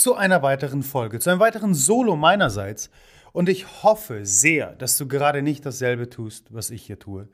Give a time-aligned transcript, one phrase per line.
[0.00, 2.88] zu einer weiteren Folge, zu einem weiteren Solo meinerseits.
[3.32, 7.28] Und ich hoffe sehr, dass du gerade nicht dasselbe tust, was ich hier tue.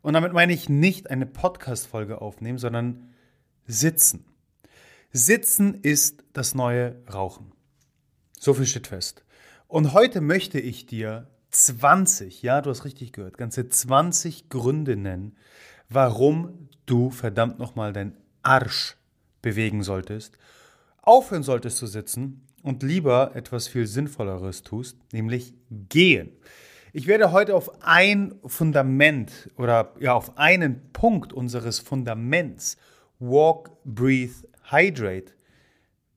[0.00, 3.12] Und damit meine ich nicht eine Podcast-Folge aufnehmen, sondern
[3.66, 4.26] sitzen.
[5.10, 7.50] Sitzen ist das neue Rauchen.
[8.38, 9.24] So viel steht fest.
[9.66, 15.36] Und heute möchte ich dir 20, ja, du hast richtig gehört, ganze 20 Gründe nennen,
[15.88, 18.96] warum du verdammt nochmal dein Arsch
[19.42, 20.38] bewegen solltest,
[21.06, 26.30] aufhören solltest zu sitzen und lieber etwas viel Sinnvolleres tust, nämlich gehen.
[26.92, 32.76] Ich werde heute auf ein Fundament oder ja auf einen Punkt unseres Fundaments
[33.18, 35.32] Walk, Breathe, Hydrate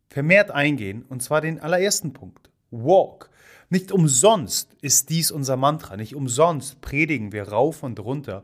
[0.10, 2.50] vermehrt eingehen und zwar den allerersten Punkt.
[2.72, 3.30] Walk.
[3.70, 8.44] Nicht umsonst ist dies unser Mantra, nicht umsonst predigen wir rauf und runter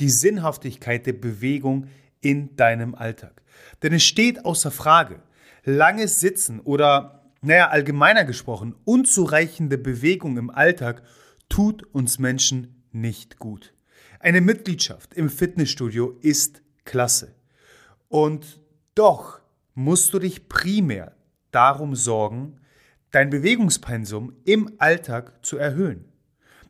[0.00, 1.86] die Sinnhaftigkeit der Bewegung
[2.20, 3.42] in deinem Alltag.
[3.82, 5.20] Denn es steht außer Frage,
[5.64, 11.02] langes Sitzen oder, naja, allgemeiner gesprochen, unzureichende Bewegung im Alltag
[11.48, 13.74] tut uns Menschen nicht gut.
[14.20, 17.34] Eine Mitgliedschaft im Fitnessstudio ist klasse.
[18.08, 18.60] Und
[18.94, 19.40] doch
[19.74, 21.14] musst du dich primär
[21.50, 22.60] darum sorgen,
[23.10, 26.04] dein Bewegungspensum im Alltag zu erhöhen.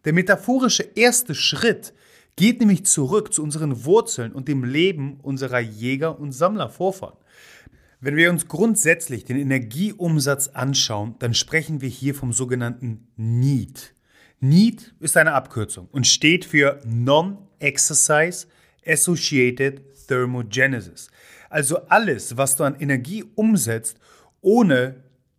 [0.05, 1.95] Der metaphorische erste Schritt
[2.37, 7.17] geht nämlich zurück zu unseren Wurzeln und dem Leben unserer Jäger- und Sammlervorfahren.
[8.05, 13.95] Wenn wir uns grundsätzlich den Energieumsatz anschauen, dann sprechen wir hier vom sogenannten NEAT.
[14.41, 18.47] NEAT ist eine Abkürzung und steht für Non-Exercise
[18.87, 21.09] Associated Thermogenesis.
[21.49, 23.97] Also alles, was du an Energie umsetzt,
[24.43, 24.97] ohne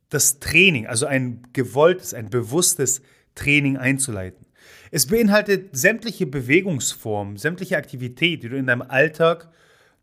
[0.09, 3.03] das Training, also ein gewolltes, ein bewusstes
[3.35, 4.47] Training einzuleiten.
[4.89, 9.51] Es beinhaltet sämtliche Bewegungsformen, sämtliche Aktivität, die du in deinem Alltag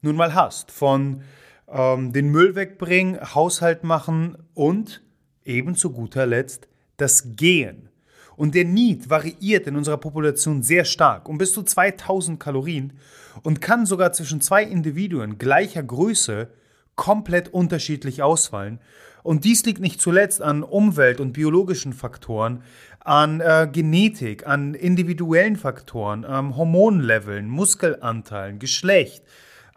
[0.01, 0.71] nun mal hast.
[0.71, 1.25] Von
[1.73, 5.03] ähm, den Müll wegbringen, Haushalt machen und
[5.45, 7.89] eben zu guter Letzt das Gehen.
[8.37, 12.95] Und der Need variiert in unserer Population sehr stark, um bis zu 2000 Kalorien
[13.43, 16.49] und kann sogar zwischen zwei Individuen gleicher Größe
[16.97, 18.81] komplett unterschiedlich ausfallen.
[19.23, 22.63] Und dies liegt nicht zuletzt an Umwelt- und biologischen Faktoren,
[23.01, 29.23] an äh, Genetik, an individuellen Faktoren, ähm, Hormonleveln, Muskelanteilen, Geschlecht,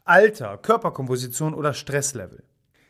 [0.06, 2.44] Alter, Körperkomposition oder Stresslevel.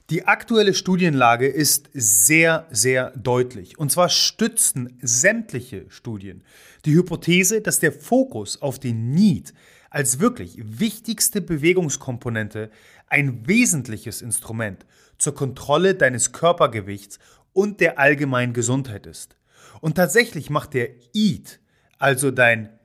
[0.10, 3.80] Die aktuelle Studienlage ist sehr, sehr deutlich.
[3.80, 6.44] Und zwar stützen sämtliche Studien
[6.84, 9.54] die Hypothese, dass der Fokus auf den Need
[9.90, 12.70] als wirklich wichtigste Bewegungskomponente
[13.08, 14.86] ein wesentliches Instrument
[15.18, 17.18] zur Kontrolle deines Körpergewichts
[17.54, 19.38] und der allgemeinen Gesundheit ist.
[19.80, 21.62] Und tatsächlich macht der EAT,
[21.98, 22.78] also dein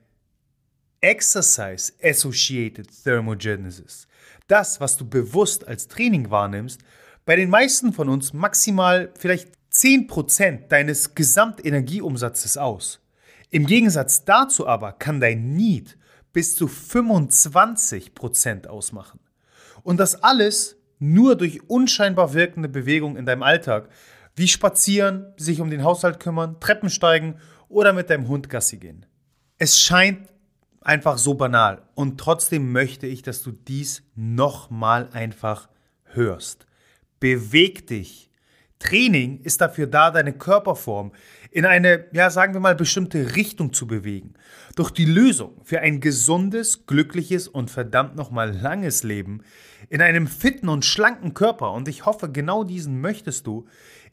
[1.00, 4.06] Exercise Associated Thermogenesis,
[4.48, 6.80] das, was du bewusst als Training wahrnimmst,
[7.24, 13.00] bei den meisten von uns maximal vielleicht 10% deines Gesamtenergieumsatzes aus.
[13.50, 15.96] Im Gegensatz dazu aber kann dein Need
[16.32, 19.20] bis zu 25% ausmachen.
[19.82, 23.88] Und das alles nur durch unscheinbar wirkende Bewegung in deinem Alltag,
[24.36, 27.36] wie spazieren, sich um den Haushalt kümmern, Treppen steigen
[27.68, 29.06] oder mit deinem Hund Gassi gehen.
[29.58, 30.28] Es scheint
[30.80, 35.68] einfach so banal und trotzdem möchte ich, dass du dies nochmal einfach
[36.04, 36.66] hörst.
[37.18, 38.30] Beweg dich.
[38.78, 41.12] Training ist dafür da, deine Körperform
[41.50, 44.32] in eine, ja, sagen wir mal, bestimmte Richtung zu bewegen.
[44.74, 49.42] Doch die Lösung für ein gesundes, glückliches und verdammt nochmal langes Leben
[49.90, 53.66] in einem fitten und schlanken Körper, und ich hoffe, genau diesen möchtest du,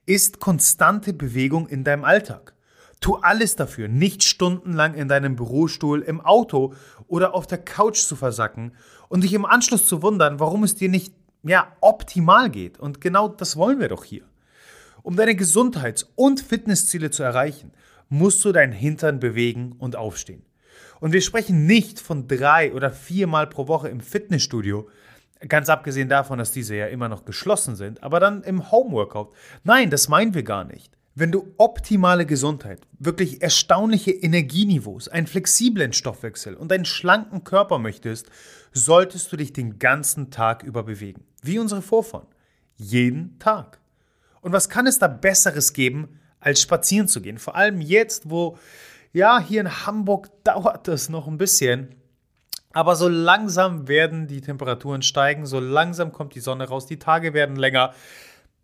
[0.05, 2.53] ist konstante Bewegung in deinem Alltag.
[2.99, 6.73] Tu alles dafür, nicht stundenlang in deinem Bürostuhl, im Auto
[7.07, 8.73] oder auf der Couch zu versacken
[9.07, 11.13] und dich im Anschluss zu wundern, warum es dir nicht
[11.43, 12.79] ja, optimal geht.
[12.79, 14.23] Und genau das wollen wir doch hier.
[15.03, 17.71] Um deine Gesundheits- und Fitnessziele zu erreichen,
[18.09, 20.43] musst du deinen Hintern bewegen und aufstehen.
[20.99, 24.89] Und wir sprechen nicht von drei oder viermal pro Woche im Fitnessstudio,
[25.47, 29.33] ganz abgesehen davon, dass diese ja immer noch geschlossen sind, aber dann im Homeworkout.
[29.63, 30.96] Nein, das meinen wir gar nicht.
[31.19, 38.29] Wenn du optimale Gesundheit, wirklich erstaunliche Energieniveaus, einen flexiblen Stoffwechsel und einen schlanken Körper möchtest,
[38.71, 41.23] solltest du dich den ganzen Tag über bewegen.
[41.41, 42.27] Wie unsere Vorfahren.
[42.75, 43.79] Jeden Tag.
[44.41, 47.39] Und was kann es da Besseres geben, als spazieren zu gehen?
[47.39, 48.59] Vor allem jetzt, wo,
[49.11, 51.95] ja, hier in Hamburg dauert das noch ein bisschen.
[52.73, 57.33] Aber so langsam werden die Temperaturen steigen, so langsam kommt die Sonne raus, die Tage
[57.33, 57.95] werden länger.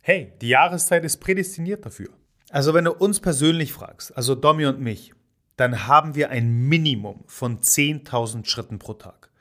[0.02, 2.10] Hey, die Jahreszeit ist prädestiniert dafür.
[2.54, 5.12] Also wenn du uns persönlich fragst, also Domi und mich,
[5.56, 9.32] dann haben wir ein Minimum von 10.000 Schritten pro Tag.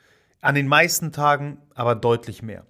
[0.41, 2.65] An den meisten Tagen aber deutlich mehr.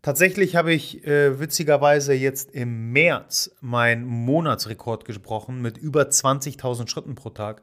[0.00, 7.14] Tatsächlich habe ich äh, witzigerweise jetzt im März meinen Monatsrekord gesprochen mit über 20.000 Schritten
[7.14, 7.60] pro Tag.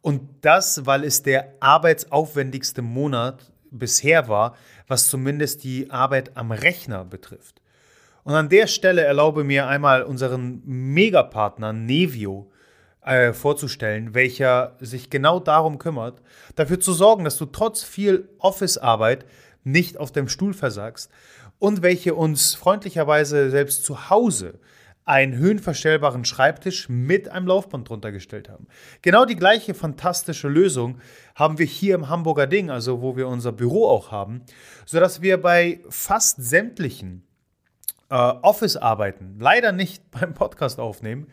[0.00, 4.56] Und das, weil es der arbeitsaufwendigste Monat bisher war,
[4.88, 7.62] was zumindest die Arbeit am Rechner betrifft.
[8.26, 12.50] Und an der Stelle erlaube mir einmal unseren Megapartner Nevio
[13.02, 16.20] äh, vorzustellen, welcher sich genau darum kümmert,
[16.56, 19.26] dafür zu sorgen, dass du trotz viel Office-Arbeit
[19.62, 21.08] nicht auf dem Stuhl versagst
[21.60, 24.58] und welche uns freundlicherweise selbst zu Hause
[25.04, 28.66] einen höhenverstellbaren Schreibtisch mit einem Laufband drunter gestellt haben.
[29.02, 30.98] Genau die gleiche fantastische Lösung
[31.36, 34.42] haben wir hier im Hamburger Ding, also wo wir unser Büro auch haben,
[34.84, 37.25] sodass wir bei fast sämtlichen
[38.08, 41.28] äh, Office-Arbeiten, leider nicht beim Podcast aufnehmen,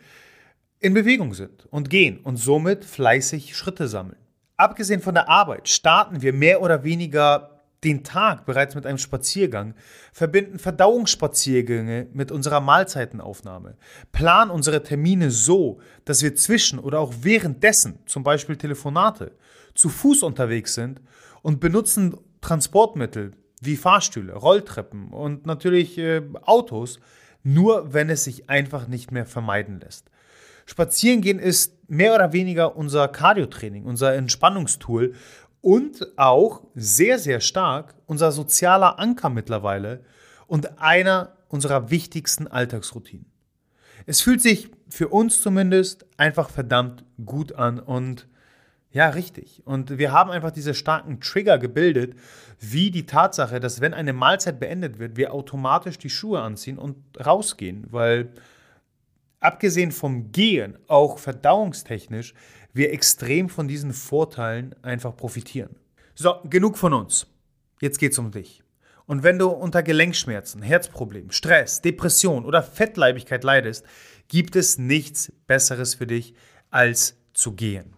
[0.80, 4.18] in Bewegung sind und gehen und somit fleißig Schritte sammeln.
[4.56, 7.54] Abgesehen von der Arbeit starten wir mehr oder weniger
[7.84, 9.74] den Tag bereits mit einem Spaziergang,
[10.12, 13.76] verbinden Verdauungsspaziergänge mit unserer Mahlzeitenaufnahme,
[14.10, 19.32] planen unsere Termine so, dass wir zwischen oder auch währenddessen, zum Beispiel Telefonate,
[19.74, 21.00] zu Fuß unterwegs sind
[21.42, 23.32] und benutzen Transportmittel
[23.64, 27.00] wie Fahrstühle, Rolltreppen und natürlich äh, Autos,
[27.42, 30.10] nur wenn es sich einfach nicht mehr vermeiden lässt.
[30.66, 35.14] Spazierengehen ist mehr oder weniger unser Cardiotraining, unser Entspannungstool
[35.60, 40.04] und auch sehr, sehr stark unser sozialer Anker mittlerweile
[40.46, 43.26] und einer unserer wichtigsten Alltagsroutinen.
[44.06, 48.28] Es fühlt sich für uns zumindest einfach verdammt gut an und
[48.94, 49.60] ja, richtig.
[49.64, 52.14] Und wir haben einfach diese starken Trigger gebildet,
[52.60, 56.96] wie die Tatsache, dass wenn eine Mahlzeit beendet wird, wir automatisch die Schuhe anziehen und
[57.26, 58.30] rausgehen, weil
[59.40, 62.34] abgesehen vom Gehen, auch verdauungstechnisch,
[62.72, 65.74] wir extrem von diesen Vorteilen einfach profitieren.
[66.14, 67.26] So, genug von uns.
[67.80, 68.62] Jetzt geht's um dich.
[69.06, 73.84] Und wenn du unter Gelenkschmerzen, Herzproblemen, Stress, Depression oder Fettleibigkeit leidest,
[74.28, 76.34] gibt es nichts Besseres für dich,
[76.70, 77.96] als zu gehen.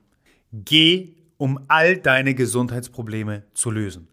[0.53, 4.09] Geh, um all deine Gesundheitsprobleme zu lösen.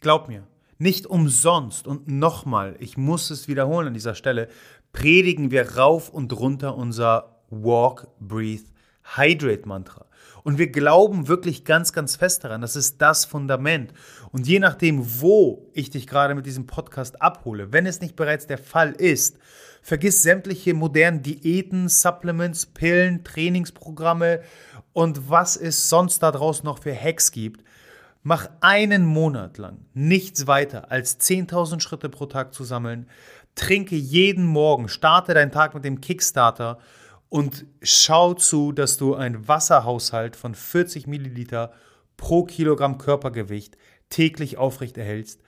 [0.00, 0.46] Glaub mir,
[0.78, 4.48] nicht umsonst und nochmal, ich muss es wiederholen an dieser Stelle,
[4.92, 8.64] predigen wir rauf und runter unser Walk, Breathe,
[9.16, 10.06] Hydrate-Mantra.
[10.42, 12.60] Und wir glauben wirklich ganz, ganz fest daran.
[12.60, 13.92] Das ist das Fundament.
[14.30, 18.46] Und je nachdem, wo ich dich gerade mit diesem Podcast abhole, wenn es nicht bereits
[18.46, 19.38] der Fall ist,
[19.84, 24.40] vergiss sämtliche modernen Diäten, Supplements, Pillen, Trainingsprogramme
[24.94, 27.62] und was es sonst da draußen noch für Hacks gibt.
[28.22, 33.10] Mach einen Monat lang nichts weiter als 10.000 Schritte pro Tag zu sammeln.
[33.56, 36.78] Trinke jeden Morgen, starte deinen Tag mit dem Kickstarter
[37.28, 41.74] und schau zu, dass du einen Wasserhaushalt von 40 Milliliter
[42.16, 43.76] pro Kilogramm Körpergewicht
[44.08, 45.40] täglich aufrecht erhältst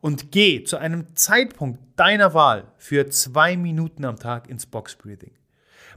[0.00, 5.32] und geh zu einem Zeitpunkt deiner Wahl für zwei Minuten am Tag ins Box Breathing.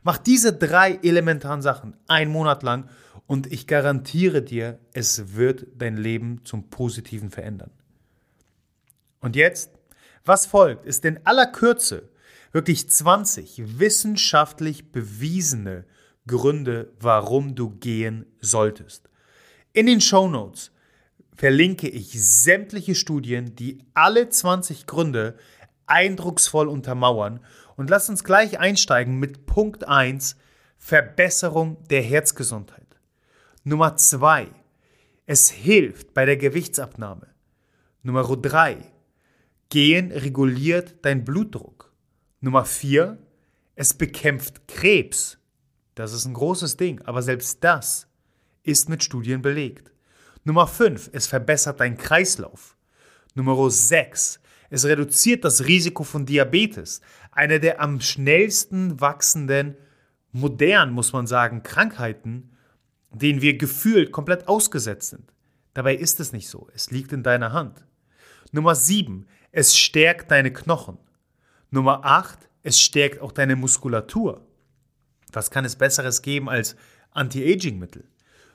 [0.03, 2.89] Mach diese drei elementaren Sachen einen Monat lang
[3.25, 7.71] und ich garantiere dir, es wird dein Leben zum Positiven verändern.
[9.19, 9.71] Und jetzt,
[10.23, 12.09] was folgt, ist in aller Kürze
[12.53, 15.85] wirklich 20 wissenschaftlich bewiesene
[16.25, 19.09] Gründe, warum du gehen solltest.
[19.73, 20.71] In den Show Notes
[21.37, 25.37] verlinke ich sämtliche Studien, die alle 20 Gründe
[25.85, 27.39] eindrucksvoll untermauern.
[27.75, 30.35] Und lass uns gleich einsteigen mit Punkt 1,
[30.77, 32.99] Verbesserung der Herzgesundheit.
[33.63, 34.47] Nummer 2,
[35.25, 37.27] es hilft bei der Gewichtsabnahme.
[38.01, 38.77] Nummer 3,
[39.69, 41.91] Gehen reguliert dein Blutdruck.
[42.39, 43.17] Nummer vier,
[43.75, 45.39] es bekämpft Krebs.
[45.93, 48.07] Das ist ein großes Ding, aber selbst das
[48.63, 49.91] ist mit Studien belegt.
[50.47, 52.77] Nummer fünf, es verbessert deinen Kreislauf.
[53.35, 54.39] Nummer sechs,
[54.69, 57.01] Es reduziert das Risiko von Diabetes,
[57.33, 59.75] eine der am schnellsten wachsenden,
[60.31, 62.55] modern muss man sagen, Krankheiten,
[63.11, 65.33] denen wir gefühlt komplett ausgesetzt sind.
[65.73, 66.69] Dabei ist es nicht so.
[66.73, 67.85] Es liegt in deiner Hand.
[68.53, 69.27] Nummer 7.
[69.51, 70.97] Es stärkt deine Knochen.
[71.71, 72.49] Nummer 8.
[72.63, 74.47] Es stärkt auch deine Muskulatur.
[75.33, 76.77] Was kann es Besseres geben als
[77.11, 78.05] Anti-Aging-Mittel?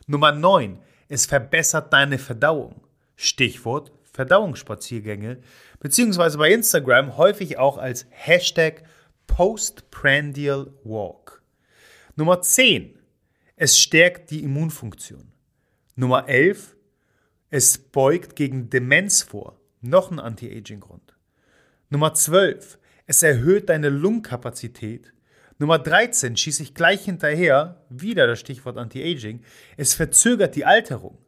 [0.06, 0.78] Nummer 9.
[1.12, 2.86] Es verbessert deine Verdauung.
[3.16, 5.42] Stichwort Verdauungsspaziergänge,
[5.78, 8.82] beziehungsweise bei Instagram häufig auch als Hashtag
[9.26, 11.42] Postprandial Walk.
[12.16, 12.98] Nummer 10.
[13.56, 15.30] Es stärkt die Immunfunktion.
[15.96, 16.76] Nummer 11.
[17.50, 19.60] Es beugt gegen Demenz vor.
[19.82, 21.14] Noch ein Anti-Aging-Grund.
[21.90, 22.78] Nummer 12.
[23.04, 25.12] Es erhöht deine Lungenkapazität.
[25.62, 29.44] Nummer 13 schieße ich gleich hinterher, wieder das Stichwort Anti-Aging.
[29.76, 31.18] Es verzögert die Alterung.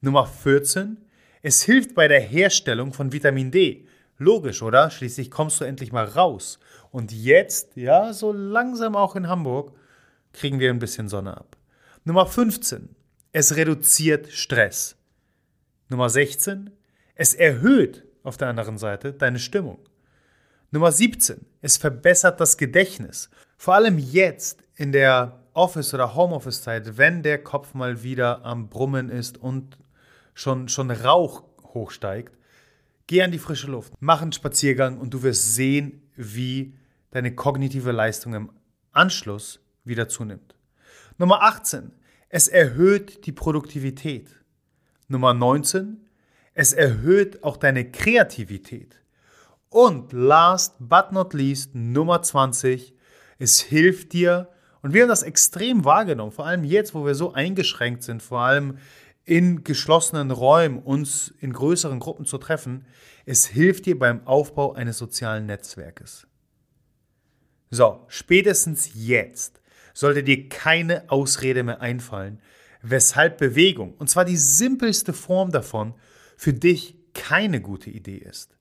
[0.00, 0.98] Nummer 14.
[1.42, 3.88] Es hilft bei der Herstellung von Vitamin D.
[4.16, 4.90] Logisch, oder?
[4.90, 6.60] Schließlich kommst du endlich mal raus.
[6.92, 9.72] Und jetzt, ja, so langsam auch in Hamburg,
[10.32, 11.56] kriegen wir ein bisschen Sonne ab.
[12.04, 12.94] Nummer 15.
[13.32, 14.94] Es reduziert Stress.
[15.88, 16.70] Nummer 16.
[17.16, 19.80] Es erhöht auf der anderen Seite deine Stimmung.
[20.74, 21.46] Nummer 17.
[21.62, 23.30] Es verbessert das Gedächtnis.
[23.56, 29.08] Vor allem jetzt in der Office- oder Homeoffice-Zeit, wenn der Kopf mal wieder am Brummen
[29.08, 29.78] ist und
[30.34, 32.36] schon, schon Rauch hochsteigt,
[33.06, 36.74] geh an die frische Luft, mach einen Spaziergang und du wirst sehen, wie
[37.12, 38.50] deine kognitive Leistung im
[38.90, 40.56] Anschluss wieder zunimmt.
[41.18, 41.92] Nummer 18.
[42.28, 44.28] Es erhöht die Produktivität.
[45.06, 46.04] Nummer 19.
[46.52, 49.03] Es erhöht auch deine Kreativität.
[49.74, 52.94] Und last but not least, Nummer 20,
[53.40, 54.48] es hilft dir,
[54.82, 58.38] und wir haben das extrem wahrgenommen, vor allem jetzt, wo wir so eingeschränkt sind, vor
[58.38, 58.78] allem
[59.24, 62.86] in geschlossenen Räumen uns in größeren Gruppen zu treffen,
[63.26, 66.28] es hilft dir beim Aufbau eines sozialen Netzwerkes.
[67.72, 69.60] So, spätestens jetzt
[69.92, 72.40] sollte dir keine Ausrede mehr einfallen,
[72.80, 75.94] weshalb Bewegung, und zwar die simpelste Form davon,
[76.36, 78.54] für dich keine gute Idee ist.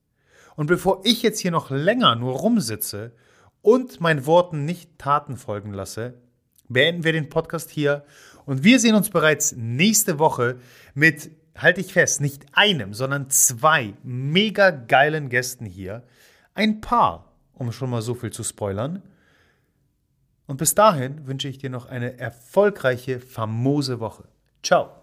[0.55, 3.11] Und bevor ich jetzt hier noch länger nur rumsitze
[3.61, 6.15] und meinen Worten nicht Taten folgen lasse,
[6.69, 8.03] beenden wir den Podcast hier
[8.45, 10.59] und wir sehen uns bereits nächste Woche
[10.93, 16.03] mit, halte ich fest, nicht einem, sondern zwei mega geilen Gästen hier.
[16.53, 19.01] Ein paar, um schon mal so viel zu spoilern.
[20.45, 24.25] Und bis dahin wünsche ich dir noch eine erfolgreiche, famose Woche.
[24.61, 25.02] Ciao.